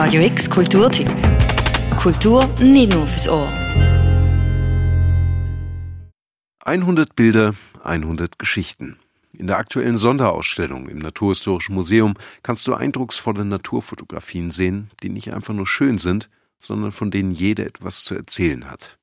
[0.00, 1.08] Radio X Kulturtipp.
[1.96, 3.48] Kultur nicht nur fürs Ohr.
[6.60, 8.96] 100 Bilder, 100 Geschichten.
[9.32, 12.14] In der aktuellen Sonderausstellung im Naturhistorischen Museum
[12.44, 16.30] kannst du eindrucksvolle Naturfotografien sehen, die nicht einfach nur schön sind,
[16.60, 19.00] sondern von denen jeder etwas zu erzählen hat.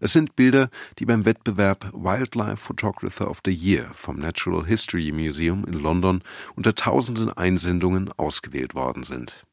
[0.00, 5.64] Es sind Bilder, die beim Wettbewerb Wildlife Photographer of the Year vom Natural History Museum
[5.64, 6.22] in London
[6.56, 9.44] unter tausenden Einsendungen ausgewählt worden sind.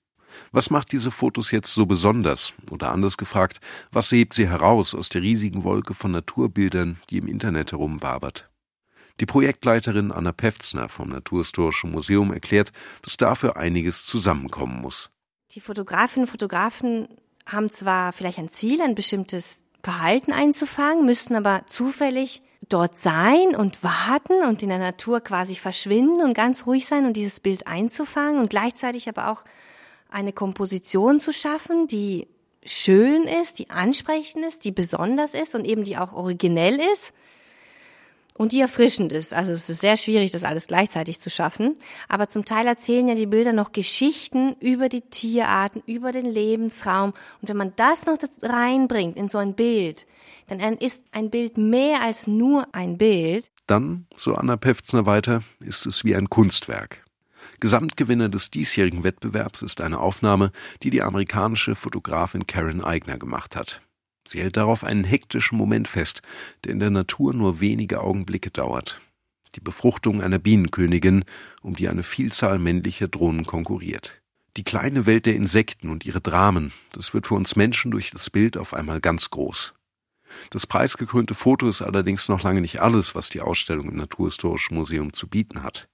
[0.51, 2.53] Was macht diese Fotos jetzt so besonders?
[2.69, 3.59] Oder anders gefragt,
[3.91, 8.49] was hebt sie heraus aus der riesigen Wolke von Naturbildern, die im Internet herumwabert?
[9.19, 12.71] Die Projektleiterin Anna Pefzner vom Naturhistorischen Museum erklärt,
[13.03, 15.11] dass dafür einiges zusammenkommen muss.
[15.51, 17.07] Die Fotografinnen und Fotografen
[17.45, 23.83] haben zwar vielleicht ein Ziel, ein bestimmtes Verhalten einzufangen, müssten aber zufällig dort sein und
[23.83, 28.39] warten und in der Natur quasi verschwinden und ganz ruhig sein und dieses Bild einzufangen
[28.39, 29.43] und gleichzeitig aber auch
[30.11, 32.27] eine Komposition zu schaffen, die
[32.63, 37.13] schön ist, die ansprechend ist, die besonders ist und eben die auch originell ist
[38.35, 39.33] und die erfrischend ist.
[39.33, 41.77] Also es ist sehr schwierig, das alles gleichzeitig zu schaffen.
[42.07, 47.13] Aber zum Teil erzählen ja die Bilder noch Geschichten über die Tierarten, über den Lebensraum.
[47.41, 50.05] Und wenn man das noch reinbringt in so ein Bild,
[50.47, 53.51] dann ist ein Bild mehr als nur ein Bild.
[53.67, 57.03] Dann, so Anna Pefzner weiter, ist es wie ein Kunstwerk.
[57.59, 60.51] Gesamtgewinner des diesjährigen Wettbewerbs ist eine Aufnahme,
[60.83, 63.81] die die amerikanische Fotografin Karen Eigner gemacht hat.
[64.27, 66.21] Sie hält darauf einen hektischen Moment fest,
[66.63, 69.01] der in der Natur nur wenige Augenblicke dauert.
[69.55, 71.25] Die Befruchtung einer Bienenkönigin,
[71.61, 74.21] um die eine Vielzahl männlicher Drohnen konkurriert.
[74.57, 78.29] Die kleine Welt der Insekten und ihre Dramen, das wird für uns Menschen durch das
[78.29, 79.73] Bild auf einmal ganz groß.
[80.49, 85.13] Das preisgekrönte Foto ist allerdings noch lange nicht alles, was die Ausstellung im Naturhistorischen Museum
[85.13, 85.87] zu bieten hat.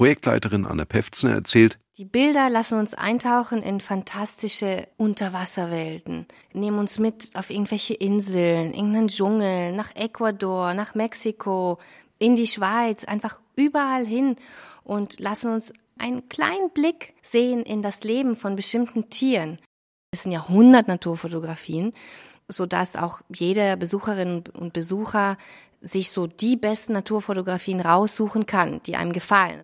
[0.00, 7.28] Projektleiterin Anna Pefzner erzählt, die Bilder lassen uns eintauchen in fantastische Unterwasserwelten, nehmen uns mit
[7.34, 11.78] auf irgendwelche Inseln, irgendeinen Dschungel, nach Ecuador, nach Mexiko,
[12.18, 14.36] in die Schweiz, einfach überall hin
[14.84, 19.58] und lassen uns einen kleinen Blick sehen in das Leben von bestimmten Tieren.
[20.12, 21.92] Es sind ja 100 Naturfotografien,
[22.48, 25.36] so dass auch jede Besucherin und Besucher
[25.82, 29.60] sich so die besten Naturfotografien raussuchen kann, die einem gefallen.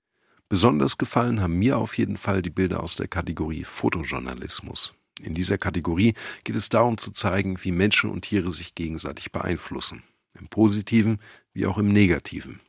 [0.48, 4.94] Besonders gefallen haben mir auf jeden Fall die Bilder aus der Kategorie Fotojournalismus.
[5.20, 6.14] In dieser Kategorie
[6.44, 10.04] geht es darum zu zeigen, wie Menschen und Tiere sich gegenseitig beeinflussen,
[10.38, 11.18] im positiven
[11.52, 12.60] wie auch im negativen.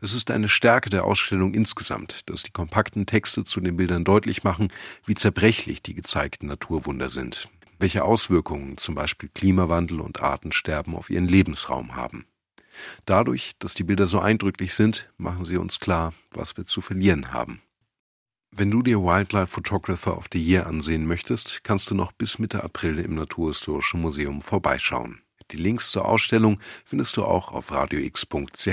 [0.00, 4.42] Es ist eine Stärke der Ausstellung insgesamt, dass die kompakten Texte zu den Bildern deutlich
[4.42, 4.72] machen,
[5.04, 11.28] wie zerbrechlich die gezeigten Naturwunder sind, welche Auswirkungen zum Beispiel Klimawandel und Artensterben auf ihren
[11.28, 12.24] Lebensraum haben.
[13.06, 17.32] Dadurch, dass die Bilder so eindrücklich sind, machen sie uns klar, was wir zu verlieren
[17.32, 17.62] haben.
[18.54, 22.62] Wenn du dir Wildlife Photographer of the Year ansehen möchtest, kannst du noch bis Mitte
[22.62, 25.22] April im Naturhistorischen Museum vorbeischauen.
[25.50, 28.66] Die Links zur Ausstellung findest du auch auf radiox.ch.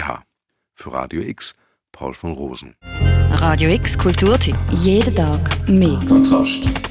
[0.76, 1.56] Für Radio X,
[1.92, 2.76] Paul von Rosen.
[2.82, 4.58] Radio X Kulturtipp.
[4.72, 6.00] Jeden Tag mehr.
[6.08, 6.89] Kontrast.